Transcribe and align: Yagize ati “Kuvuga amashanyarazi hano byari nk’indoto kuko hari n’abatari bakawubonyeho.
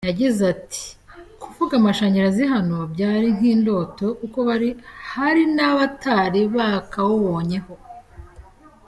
Yagize 0.09 0.41
ati 0.55 0.85
“Kuvuga 1.41 1.73
amashanyarazi 1.77 2.43
hano 2.53 2.77
byari 2.93 3.27
nk’indoto 3.35 4.05
kuko 4.19 4.37
hari 5.13 5.41
n’abatari 5.55 6.41
bakawubonyeho. 6.55 7.73